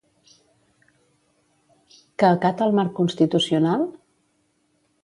[2.17, 3.87] Que acata el marc constitucional?